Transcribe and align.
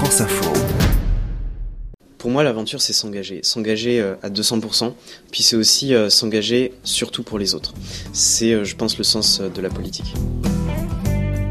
France 0.00 0.22
Info. 0.22 0.50
Pour 2.16 2.30
moi, 2.30 2.42
l'aventure, 2.42 2.80
c'est 2.80 2.94
s'engager. 2.94 3.40
S'engager 3.42 4.00
euh, 4.00 4.14
à 4.22 4.30
200%, 4.30 4.94
puis 5.30 5.42
c'est 5.42 5.56
aussi 5.56 5.92
euh, 5.92 6.08
s'engager 6.08 6.72
surtout 6.84 7.22
pour 7.22 7.38
les 7.38 7.54
autres. 7.54 7.74
C'est, 8.14 8.52
euh, 8.52 8.64
je 8.64 8.76
pense, 8.76 8.96
le 8.96 9.04
sens 9.04 9.42
de 9.42 9.60
la 9.60 9.68
politique. 9.68 10.14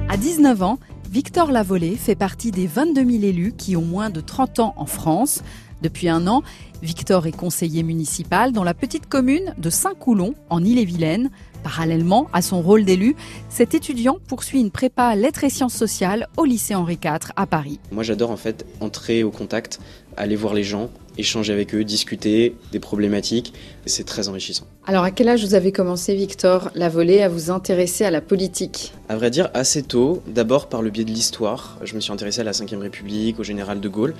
À 0.10 0.18
19 0.18 0.64
ans, 0.64 0.80
Victor 1.12 1.52
Lavolée 1.52 1.96
fait 1.96 2.16
partie 2.16 2.50
des 2.50 2.66
22 2.66 3.05
000 3.05 3.23
élus 3.23 3.54
qui 3.55 3.75
ont 3.75 3.84
moins 3.84 4.09
de 4.09 4.20
30 4.20 4.57
ans 4.57 4.73
en 4.77 4.88
France. 4.88 5.43
Depuis 5.82 6.09
un 6.09 6.27
an, 6.27 6.43
Victor 6.82 7.27
est 7.27 7.32
conseiller 7.32 7.84
municipal 7.84 8.52
dans 8.52 8.64
la 8.64 8.73
petite 8.73 9.07
commune 9.07 9.54
de 9.57 9.70
Saint-Coulon, 9.70 10.34
en 10.50 10.63
Ille-et-Vilaine. 10.63 11.30
Parallèlement 11.63 12.30
à 12.32 12.41
son 12.41 12.62
rôle 12.62 12.86
d'élu, 12.86 13.16
cet 13.50 13.73
étudiant 13.73 14.18
poursuit 14.27 14.62
une 14.62 14.71
prépa 14.71 15.16
lettres 15.16 15.44
et 15.44 15.50
sciences 15.50 15.73
sociales 15.73 16.27
au 16.38 16.45
lycée 16.45 16.73
Henri 16.73 16.98
IV 17.04 17.31
à 17.36 17.45
Paris. 17.45 17.80
Moi, 17.91 18.04
j'adore 18.04 18.31
en 18.31 18.38
fait 18.38 18.66
entrer 18.80 19.23
au 19.23 19.31
contact, 19.31 19.81
aller 20.16 20.38
voir 20.38 20.54
les 20.54 20.63
gens, 20.63 20.90
échanger 21.20 21.54
avec 21.54 21.76
eux, 21.76 21.84
discuter 21.84 22.55
des 22.72 22.80
problématiques. 22.80 23.54
C'est 23.86 24.05
très 24.05 24.27
enrichissant. 24.27 24.66
Alors, 24.86 25.04
à 25.04 25.12
quel 25.12 25.30
âge 25.30 25.44
vous 25.44 25.54
avez 25.54 25.72
commencé, 25.72 26.16
Victor 26.16 26.72
Lavolée, 26.73 27.22
à 27.22 27.30
vous 27.30 27.52
intéresser 27.52 28.05
à 28.05 28.12
la 28.12 28.22
politique? 28.22 28.94
À 29.08 29.16
vrai 29.16 29.30
dire, 29.30 29.50
assez 29.54 29.84
tôt. 29.84 30.22
D'abord 30.27 30.68
par 30.68 30.82
le 30.82 30.90
biais 30.90 31.04
de 31.04 31.12
l'histoire. 31.12 31.77
Je 31.84 31.96
me 31.96 32.00
suis 32.00 32.12
intéressé 32.12 32.41
à 32.41 32.44
la 32.44 32.52
Ve 32.52 32.80
République, 32.80 33.40
au 33.40 33.44
général 33.44 33.80
de 33.80 33.90
Gaulle. 33.90 34.13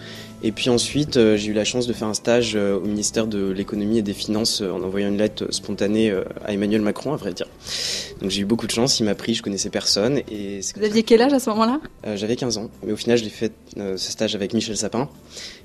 Et 0.44 0.52
puis 0.52 0.70
ensuite, 0.70 1.18
euh, 1.18 1.38
j'ai 1.38 1.50
eu 1.50 1.54
la 1.54 1.66
chance 1.66 1.88
de 1.88 1.94
faire 1.94 2.08
un 2.08 2.14
stage 2.14 2.56
euh, 2.56 2.78
au 2.78 2.86
ministère 2.86 3.28
de 3.28 3.50
l'économie 3.50 4.00
et 4.00 4.02
des 4.02 4.14
finances 4.14 4.62
euh, 4.62 4.72
en 4.72 4.82
envoyant 4.84 5.08
une 5.10 5.18
lettre 5.18 5.52
spontanée 5.52 6.12
à 6.46 6.54
Emmanuel 6.54 6.82
Macron, 6.82 7.14
à 7.14 7.18
vrai 7.18 7.34
dire. 7.34 7.48
Donc 8.22 8.32
j'ai 8.32 8.42
eu 8.42 8.46
beaucoup 8.46 8.68
de 8.68 8.72
chance. 8.72 9.00
Il 9.00 9.06
m'a 9.06 9.16
pris, 9.16 9.36
je 9.36 9.44
connaissais 9.44 9.70
personne. 9.70 10.22
Et 10.32 10.62
vous 10.76 10.84
aviez 10.84 11.04
quel 11.04 11.22
âge 11.22 11.34
à 11.34 11.40
ce 11.40 11.50
moment-là? 11.52 11.80
J'avais 12.16 12.36
15 12.36 12.58
ans. 12.58 12.70
Mais 12.84 12.92
au 12.92 12.98
final, 12.98 13.18
j'ai 13.18 13.30
fait 13.30 13.54
ce 13.76 14.12
stage 14.12 14.36
avec 14.36 14.54
Michel 14.54 14.78
Sapin. 14.78 15.10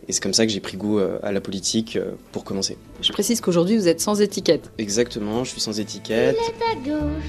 Et 0.09 0.13
c'est 0.13 0.23
comme 0.23 0.35
ça 0.35 0.45
que 0.47 0.53
j'ai 0.53 0.61
pris 0.61 0.77
goût 0.77 0.99
à 0.99 1.33
la 1.33 1.41
politique 1.41 1.99
pour 2.33 2.45
commencer. 2.45 2.77
Je 3.01 3.13
précise 3.13 3.41
qu'aujourd'hui, 3.41 3.77
vous 3.77 3.89
êtes 3.89 4.01
sans 4.01 4.21
étiquette. 4.21 4.71
Exactement, 4.79 5.45
je 5.45 5.51
suis 5.51 5.61
sans 5.61 5.81
étiquette. 5.81 6.37
Il 6.39 6.87
est 6.87 6.93
à 6.93 6.99
gauche, 6.99 7.23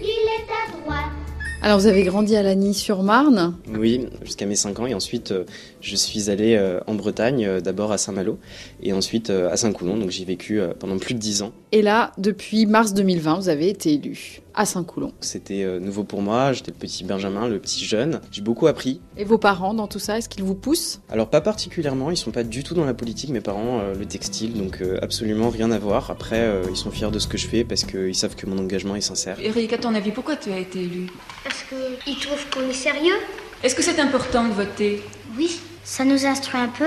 il 0.00 0.06
est 0.06 0.50
à 0.50 0.80
droite. 0.80 1.21
Alors 1.64 1.78
vous 1.78 1.86
avez 1.86 2.02
grandi 2.02 2.34
à 2.34 2.42
Lagny-sur-Marne 2.42 3.54
Oui, 3.78 4.08
jusqu'à 4.24 4.46
mes 4.46 4.56
5 4.56 4.80
ans 4.80 4.86
et 4.86 4.94
ensuite 4.94 5.30
euh, 5.30 5.44
je 5.80 5.94
suis 5.94 6.28
allé 6.28 6.56
euh, 6.56 6.80
en 6.88 6.94
Bretagne, 6.94 7.46
euh, 7.46 7.60
d'abord 7.60 7.92
à 7.92 7.98
Saint-Malo 7.98 8.40
et 8.82 8.92
ensuite 8.92 9.30
à 9.30 9.56
Saint-Coulon, 9.56 9.96
donc 9.96 10.10
j'ai 10.10 10.24
vécu 10.24 10.60
pendant 10.80 10.98
plus 10.98 11.14
de 11.14 11.20
10 11.20 11.42
ans. 11.42 11.52
Et 11.70 11.80
là, 11.80 12.10
depuis 12.18 12.66
mars 12.66 12.94
2020, 12.94 13.36
vous 13.36 13.48
avez 13.48 13.68
été 13.68 13.94
élu 13.94 14.40
à 14.54 14.66
Saint-Coulon. 14.66 15.12
C'était 15.20 15.78
nouveau 15.78 16.02
pour 16.02 16.20
moi, 16.20 16.52
j'étais 16.52 16.72
le 16.72 16.76
petit 16.76 17.04
Benjamin, 17.04 17.48
le 17.48 17.60
petit 17.60 17.84
jeune, 17.84 18.20
j'ai 18.32 18.42
beaucoup 18.42 18.66
appris. 18.66 19.00
Et 19.16 19.24
vos 19.24 19.38
parents 19.38 19.72
dans 19.72 19.86
tout 19.86 20.00
ça, 20.00 20.18
est-ce 20.18 20.28
qu'ils 20.28 20.42
vous 20.42 20.56
poussent? 20.56 21.00
Alors 21.10 21.30
pas 21.30 21.40
particulièrement, 21.40 22.10
ils 22.10 22.16
sont 22.16 22.32
pas 22.32 22.42
du 22.42 22.64
tout 22.64 22.74
dans 22.74 22.84
la 22.84 22.92
politique, 22.92 23.30
mes 23.30 23.40
parents, 23.40 23.80
le 23.96 24.04
textile, 24.04 24.54
donc 24.54 24.82
absolument 25.00 25.48
rien 25.48 25.70
à 25.70 25.78
voir. 25.78 26.10
Après, 26.10 26.60
ils 26.68 26.76
sont 26.76 26.90
fiers 26.90 27.12
de 27.12 27.20
ce 27.20 27.28
que 27.28 27.38
je 27.38 27.46
fais 27.46 27.62
parce 27.62 27.84
qu'ils 27.84 28.16
savent 28.16 28.34
que 28.34 28.46
mon 28.46 28.58
engagement 28.58 28.96
est 28.96 29.00
sincère. 29.00 29.38
Eric, 29.40 29.72
à 29.72 29.78
ton 29.78 29.94
avis, 29.94 30.10
pourquoi 30.10 30.34
tu 30.34 30.50
as 30.50 30.58
été 30.58 30.80
élu? 30.80 31.06
Parce 31.52 31.64
qu'ils 32.04 32.18
trouvent 32.18 32.46
qu'on 32.50 32.70
est 32.70 32.72
sérieux. 32.72 33.16
Est-ce 33.62 33.74
que 33.74 33.82
c'est 33.82 34.00
important 34.00 34.44
de 34.44 34.54
voter? 34.54 35.02
Oui, 35.36 35.60
ça 35.84 36.02
nous 36.04 36.24
instruit 36.24 36.58
un 36.58 36.68
peu. 36.68 36.86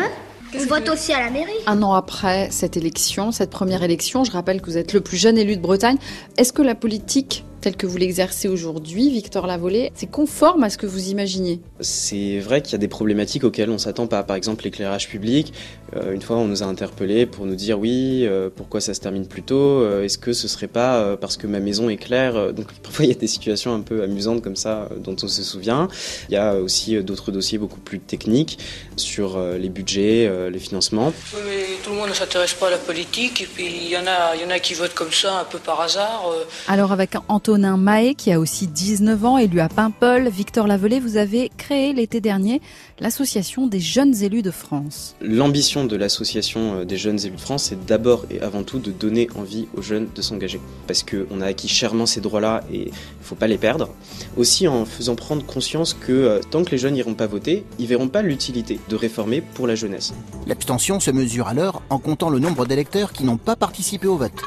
On 0.55 0.65
vote 0.65 0.89
aussi 0.89 1.13
à 1.13 1.19
la 1.19 1.29
mairie. 1.29 1.51
Un 1.67 1.83
an 1.83 1.93
après 1.93 2.49
cette 2.49 2.75
élection, 2.75 3.31
cette 3.31 3.51
première 3.51 3.83
élection, 3.83 4.23
je 4.23 4.31
rappelle 4.31 4.61
que 4.61 4.65
vous 4.65 4.77
êtes 4.77 4.93
le 4.93 5.01
plus 5.01 5.17
jeune 5.17 5.37
élu 5.37 5.55
de 5.55 5.61
Bretagne. 5.61 5.97
Est-ce 6.37 6.51
que 6.51 6.63
la 6.63 6.73
politique 6.73 7.43
telle 7.65 7.77
que 7.77 7.87
vous 7.87 7.97
l'exercez 7.97 8.47
aujourd'hui, 8.47 9.09
Victor 9.09 9.47
Lavolée, 9.47 9.91
c'est 9.95 10.05
conforme 10.05 10.63
à 10.63 10.69
ce 10.69 10.77
que 10.77 10.85
vous 10.85 11.09
imaginiez 11.09 11.59
C'est 11.79 12.37
vrai 12.37 12.61
qu'il 12.61 12.73
y 12.73 12.75
a 12.75 12.77
des 12.77 12.87
problématiques 12.87 13.43
auxquelles 13.43 13.71
on 13.71 13.79
s'attend 13.79 14.05
pas. 14.05 14.21
Par 14.21 14.35
exemple, 14.35 14.65
l'éclairage 14.65 15.09
public. 15.09 15.51
Euh, 15.95 16.13
une 16.13 16.21
fois, 16.21 16.35
on 16.35 16.45
nous 16.45 16.61
a 16.61 16.67
interpellés 16.67 17.25
pour 17.25 17.47
nous 17.47 17.55
dire 17.55 17.79
oui, 17.79 18.23
euh, 18.27 18.51
pourquoi 18.55 18.81
ça 18.81 18.93
se 18.93 18.99
termine 18.99 19.25
plus 19.25 19.41
tôt 19.41 19.81
euh, 19.81 20.03
Est-ce 20.03 20.19
que 20.19 20.31
ce 20.31 20.47
serait 20.47 20.67
pas 20.67 21.17
parce 21.17 21.37
que 21.37 21.47
ma 21.47 21.59
maison 21.59 21.89
est 21.89 21.97
claire 21.97 22.53
Donc 22.53 22.71
parfois, 22.83 23.05
il 23.05 23.07
y 23.07 23.15
a 23.15 23.17
des 23.17 23.25
situations 23.25 23.73
un 23.73 23.81
peu 23.81 24.03
amusantes 24.03 24.43
comme 24.43 24.55
ça 24.55 24.87
dont 24.97 25.15
on 25.23 25.27
se 25.27 25.41
souvient. 25.41 25.87
Il 26.29 26.35
y 26.35 26.37
a 26.37 26.53
aussi 26.57 27.01
d'autres 27.01 27.31
dossiers 27.31 27.57
beaucoup 27.57 27.79
plus 27.79 27.99
techniques 27.99 28.59
sur 28.95 29.39
les 29.39 29.69
budgets, 29.69 30.29
les 30.51 30.59
financements. 30.59 31.11
Oui, 31.33 31.41
mais 31.47 31.65
tout 31.83 31.89
le 31.89 31.95
monde 31.95 32.09
ne 32.09 32.13
s'intéresse 32.13 32.53
pas 32.53 32.67
à 32.67 32.71
la 32.71 32.77
politique 32.77 33.41
et 33.41 33.47
puis 33.51 33.65
il 33.65 33.89
y 33.89 33.97
en 33.97 34.05
a, 34.05 34.35
il 34.35 34.41
y 34.43 34.45
en 34.45 34.51
a 34.51 34.59
qui 34.59 34.75
votent 34.75 34.93
comme 34.93 35.11
ça 35.11 35.39
un 35.39 35.45
peu 35.45 35.57
par 35.57 35.81
hasard. 35.81 36.31
Alors 36.67 36.91
avec 36.91 37.13
Antoine 37.27 37.54
Antonin 37.55 37.77
Mahé, 37.77 38.15
qui 38.15 38.33
a 38.33 38.39
aussi 38.41 38.67
19 38.67 39.23
ans, 39.23 39.37
élu 39.37 39.61
à 39.61 39.69
Paimpol. 39.69 40.27
Victor 40.27 40.67
Lavelay, 40.67 40.99
vous 40.99 41.15
avez 41.15 41.49
créé 41.55 41.93
l'été 41.93 42.19
dernier 42.19 42.59
l'association 42.99 43.65
des 43.65 43.79
jeunes 43.79 44.13
élus 44.23 44.41
de 44.41 44.51
France. 44.51 45.15
L'ambition 45.21 45.85
de 45.85 45.95
l'association 45.95 46.79
euh, 46.79 46.83
des 46.83 46.97
jeunes 46.97 47.17
élus 47.21 47.37
de 47.37 47.39
France, 47.39 47.63
c'est 47.69 47.85
d'abord 47.85 48.25
et 48.29 48.41
avant 48.41 48.63
tout 48.63 48.79
de 48.79 48.91
donner 48.91 49.29
envie 49.35 49.69
aux 49.73 49.81
jeunes 49.81 50.09
de 50.13 50.21
s'engager. 50.21 50.59
Parce 50.85 51.03
qu'on 51.03 51.39
a 51.39 51.45
acquis 51.45 51.69
chèrement 51.69 52.05
ces 52.05 52.19
droits-là 52.19 52.61
et 52.73 52.79
il 52.79 52.87
ne 52.87 53.23
faut 53.23 53.35
pas 53.35 53.47
les 53.47 53.57
perdre. 53.57 53.87
Aussi 54.35 54.67
en 54.67 54.83
faisant 54.83 55.15
prendre 55.15 55.45
conscience 55.45 55.93
que 55.93 56.11
euh, 56.11 56.41
tant 56.51 56.65
que 56.65 56.71
les 56.71 56.77
jeunes 56.77 56.95
n'iront 56.95 57.13
pas 57.13 57.27
voter, 57.27 57.63
ils 57.79 57.87
verront 57.87 58.09
pas 58.09 58.21
l'utilité 58.21 58.81
de 58.89 58.95
réformer 58.97 59.39
pour 59.39 59.65
la 59.65 59.75
jeunesse. 59.75 60.13
L'abstention 60.45 60.99
se 60.99 61.09
mesure 61.09 61.47
alors 61.47 61.83
en 61.89 61.99
comptant 61.99 62.29
le 62.29 62.39
nombre 62.39 62.65
d'électeurs 62.65 63.13
qui 63.13 63.23
n'ont 63.23 63.37
pas 63.37 63.55
participé 63.55 64.07
au 64.07 64.17
vote. 64.17 64.41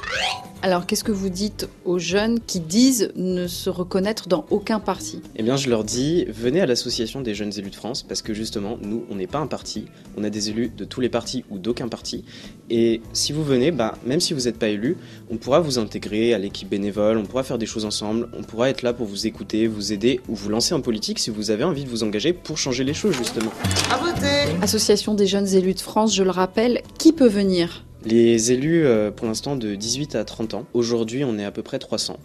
Alors, 0.60 0.86
qu'est-ce 0.86 1.04
que 1.04 1.12
vous 1.12 1.28
dites 1.28 1.68
aux 1.84 2.00
jeunes 2.00 2.40
qui 2.40 2.58
disent 2.58 3.12
ne 3.14 3.46
se 3.46 3.70
reconnaître 3.70 4.28
dans 4.28 4.44
aucun 4.50 4.80
parti? 4.80 5.22
Eh 5.36 5.44
bien, 5.44 5.56
je 5.56 5.70
leur 5.70 5.84
dis, 5.84 6.24
venez 6.24 6.60
à 6.60 6.66
l'association 6.66 7.20
des 7.20 7.32
jeunes 7.32 7.52
élus 7.56 7.70
de 7.70 7.76
France, 7.76 8.02
parce 8.02 8.22
que 8.22 8.34
justement, 8.34 8.76
nous, 8.82 9.04
on 9.08 9.14
n'est 9.14 9.28
pas 9.28 9.38
un 9.38 9.46
parti, 9.46 9.84
on 10.16 10.24
a 10.24 10.30
des 10.30 10.50
élus 10.50 10.72
de 10.76 10.84
tous 10.84 11.00
les 11.00 11.08
partis 11.08 11.44
ou 11.48 11.58
d'aucun 11.58 11.86
parti. 11.86 12.24
Et 12.70 13.00
si 13.12 13.32
vous 13.32 13.44
venez, 13.44 13.70
bah, 13.70 13.94
même 14.04 14.18
si 14.18 14.34
vous 14.34 14.42
n'êtes 14.42 14.58
pas 14.58 14.66
élu, 14.66 14.96
on 15.30 15.36
pourra 15.36 15.60
vous 15.60 15.78
intégrer 15.78 16.34
à 16.34 16.38
l'équipe 16.38 16.68
bénévole, 16.68 17.18
on 17.18 17.24
pourra 17.24 17.44
faire 17.44 17.58
des 17.58 17.66
choses 17.66 17.84
ensemble, 17.84 18.28
on 18.36 18.42
pourra 18.42 18.68
être 18.68 18.82
là 18.82 18.92
pour 18.92 19.06
vous 19.06 19.28
écouter, 19.28 19.68
vous 19.68 19.92
aider 19.92 20.20
ou 20.28 20.34
vous 20.34 20.48
lancer 20.48 20.74
en 20.74 20.80
politique 20.80 21.20
si 21.20 21.30
vous 21.30 21.52
avez 21.52 21.62
envie 21.62 21.84
de 21.84 21.88
vous 21.88 22.02
engager 22.02 22.32
pour 22.32 22.58
changer 22.58 22.82
les 22.82 22.94
choses, 22.94 23.14
justement. 23.14 23.52
À 23.92 23.98
voter 23.98 24.56
Association 24.60 25.14
des 25.14 25.28
jeunes 25.28 25.54
élus 25.54 25.74
de 25.74 25.80
France, 25.80 26.16
je 26.16 26.24
le 26.24 26.30
rappelle, 26.30 26.82
qui 26.98 27.12
peut 27.12 27.28
venir? 27.28 27.84
Les 28.04 28.52
élus, 28.52 28.86
euh, 28.86 29.10
pour 29.10 29.26
l'instant, 29.26 29.56
de 29.56 29.74
18 29.74 30.14
à 30.14 30.24
30 30.24 30.54
ans. 30.54 30.66
Aujourd'hui, 30.72 31.24
on 31.24 31.38
est 31.38 31.44
à 31.44 31.50
peu 31.50 31.62
près 31.62 31.78
300. 31.78 32.18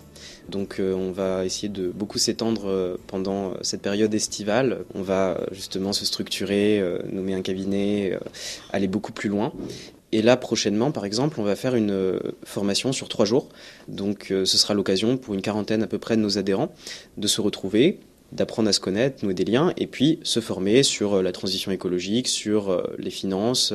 Donc 0.50 0.80
euh, 0.80 0.94
on 0.94 1.12
va 1.12 1.46
essayer 1.46 1.70
de 1.70 1.88
beaucoup 1.88 2.18
s'étendre 2.18 2.68
euh, 2.68 2.98
pendant 3.08 3.54
cette 3.62 3.82
période 3.82 4.14
estivale. 4.14 4.80
On 4.94 5.02
va 5.02 5.40
justement 5.52 5.94
se 5.94 6.06
structurer, 6.06 6.84
nommer 7.12 7.34
un 7.34 7.42
cabinet, 7.42 8.18
aller 8.72 8.88
beaucoup 8.88 9.14
plus 9.14 9.30
loin. 9.30 9.54
Et 10.12 10.22
là, 10.22 10.38
prochainement, 10.38 10.92
par 10.92 11.06
exemple, 11.06 11.40
on 11.40 11.44
va 11.44 11.56
faire 11.56 11.74
une 11.74 12.20
formation 12.44 12.92
sur 12.92 13.10
trois 13.10 13.26
jours. 13.26 13.50
Donc 13.88 14.28
ce 14.30 14.46
sera 14.46 14.76
l'occasion 14.76 15.18
pour 15.18 15.34
une 15.34 15.42
quarantaine 15.42 15.82
à 15.82 15.88
peu 15.88 15.98
près 15.98 16.16
de 16.18 16.22
nos 16.22 16.38
adhérents 16.38 16.72
de 17.18 17.28
se 17.28 17.42
retrouver, 17.42 18.00
d'apprendre 18.32 18.70
à 18.70 18.74
se 18.74 18.80
connaître, 18.80 19.26
nouer 19.26 19.34
des 19.34 19.46
liens, 19.46 19.74
et 19.76 19.88
puis 19.88 20.20
se 20.22 20.40
former 20.40 20.84
sur 20.84 21.24
la 21.24 21.32
transition 21.32 21.72
écologique, 21.72 22.28
sur 22.28 22.84
les 23.00 23.10
finances 23.10 23.74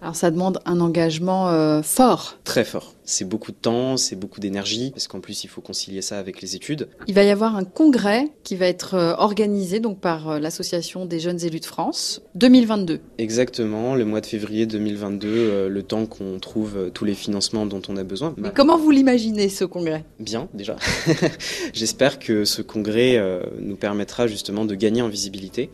alors 0.00 0.14
ça 0.14 0.30
demande 0.30 0.60
un 0.64 0.80
engagement 0.80 1.48
euh, 1.48 1.82
fort. 1.82 2.38
Très 2.44 2.64
fort. 2.64 2.94
C'est 3.04 3.24
beaucoup 3.24 3.52
de 3.52 3.56
temps, 3.56 3.96
c'est 3.96 4.16
beaucoup 4.16 4.38
d'énergie, 4.38 4.90
parce 4.90 5.08
qu'en 5.08 5.20
plus 5.20 5.42
il 5.44 5.48
faut 5.48 5.60
concilier 5.60 6.02
ça 6.02 6.18
avec 6.18 6.40
les 6.42 6.54
études. 6.54 6.88
Il 7.06 7.14
va 7.14 7.24
y 7.24 7.30
avoir 7.30 7.56
un 7.56 7.64
congrès 7.64 8.28
qui 8.44 8.54
va 8.54 8.66
être 8.66 8.94
euh, 8.94 9.14
organisé 9.16 9.80
donc 9.80 9.98
par 9.98 10.28
euh, 10.28 10.38
l'association 10.38 11.06
des 11.06 11.18
jeunes 11.18 11.42
élus 11.42 11.60
de 11.60 11.64
France 11.64 12.20
2022. 12.34 13.00
Exactement, 13.18 13.94
le 13.94 14.04
mois 14.04 14.20
de 14.20 14.26
février 14.26 14.66
2022, 14.66 15.68
le 15.68 15.82
temps 15.82 16.06
qu'on 16.06 16.38
trouve 16.38 16.90
tous 16.92 17.04
les 17.04 17.14
financements 17.14 17.66
dont 17.66 17.82
on 17.88 17.96
a 17.96 18.04
besoin. 18.04 18.34
Mais 18.36 18.50
comment 18.54 18.78
vous 18.78 18.90
l'imaginez 18.90 19.48
ce 19.48 19.64
congrès? 19.64 20.04
Bien 20.20 20.48
déjà. 20.54 20.76
J'espère 21.72 22.18
que 22.18 22.44
ce 22.44 22.62
congrès 22.62 23.20
nous 23.60 23.76
permettra 23.76 24.26
justement 24.26 24.64
de 24.64 24.74
gagner 24.74 25.02
en 25.02 25.08
visibilité 25.08 25.70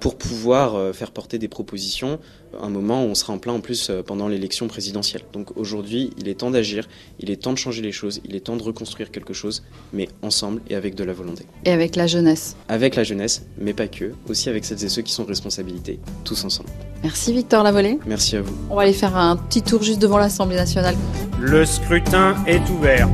pour 0.00 0.16
pouvoir 0.16 0.74
euh, 0.74 0.92
faire 0.92 1.10
porter 1.10 1.38
des 1.38 1.48
propositions 1.48 2.18
un 2.62 2.68
moment 2.68 3.04
où 3.04 3.08
on 3.08 3.14
sera 3.14 3.32
en 3.32 3.38
plein 3.38 3.52
en 3.52 3.60
plus 3.60 3.90
euh, 3.90 4.02
pendant 4.02 4.28
l'élection 4.28 4.68
présidentielle. 4.68 5.22
Donc 5.32 5.56
aujourd'hui, 5.56 6.10
il 6.18 6.28
est 6.28 6.34
temps 6.34 6.50
d'agir, 6.50 6.88
il 7.20 7.30
est 7.30 7.36
temps 7.36 7.52
de 7.52 7.58
changer 7.58 7.82
les 7.82 7.92
choses, 7.92 8.20
il 8.24 8.34
est 8.34 8.40
temps 8.40 8.56
de 8.56 8.62
reconstruire 8.62 9.10
quelque 9.10 9.32
chose, 9.32 9.62
mais 9.92 10.08
ensemble 10.22 10.60
et 10.68 10.74
avec 10.74 10.94
de 10.94 11.04
la 11.04 11.12
volonté. 11.12 11.44
Et 11.64 11.70
avec 11.70 11.96
la 11.96 12.06
jeunesse 12.06 12.56
Avec 12.68 12.96
la 12.96 13.04
jeunesse, 13.04 13.46
mais 13.58 13.72
pas 13.72 13.88
que, 13.88 14.12
aussi 14.28 14.48
avec 14.48 14.64
celles 14.64 14.84
et 14.84 14.88
ceux 14.88 15.02
qui 15.02 15.12
sont 15.12 15.24
responsabilités, 15.24 16.00
tous 16.24 16.44
ensemble. 16.44 16.70
Merci 17.02 17.32
Victor 17.32 17.62
Lavolée. 17.62 17.98
Merci 18.06 18.36
à 18.36 18.42
vous. 18.42 18.54
On 18.70 18.76
va 18.76 18.82
aller 18.82 18.92
faire 18.92 19.16
un 19.16 19.36
petit 19.36 19.62
tour 19.62 19.82
juste 19.82 20.00
devant 20.00 20.18
l'Assemblée 20.18 20.56
nationale. 20.56 20.96
Le 21.40 21.64
scrutin 21.64 22.36
est 22.46 22.68
ouvert. 22.70 23.08